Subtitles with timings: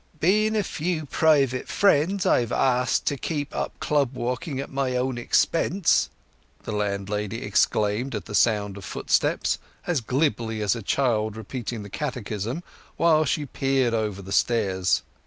[0.19, 4.95] "—Being a few private friends I've asked in to keep up club walking at my
[4.97, 6.09] own expense,"
[6.63, 11.89] the landlady exclaimed at the sound of footsteps, as glibly as a child repeating the
[11.91, 12.63] Catechism,
[12.97, 15.03] while she peered over the stairs.